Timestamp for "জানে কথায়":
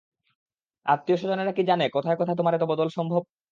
1.63-2.17